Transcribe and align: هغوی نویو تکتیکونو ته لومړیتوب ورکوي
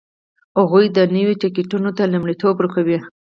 هغوی 0.59 0.85
نویو 1.15 1.39
تکتیکونو 1.43 1.89
ته 1.97 2.03
لومړیتوب 2.13 2.53
ورکوي 2.57 2.97